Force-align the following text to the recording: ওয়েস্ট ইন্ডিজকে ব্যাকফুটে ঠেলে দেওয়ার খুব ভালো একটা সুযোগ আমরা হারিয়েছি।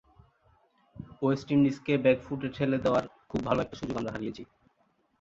ওয়েস্ট 1.21 1.47
ইন্ডিজকে 1.51 1.93
ব্যাকফুটে 1.97 2.47
ঠেলে 2.55 2.77
দেওয়ার 2.85 3.05
খুব 3.29 3.41
ভালো 3.45 3.59
একটা 3.61 3.75
সুযোগ 3.79 3.95
আমরা 3.97 4.13
হারিয়েছি। 4.15 4.43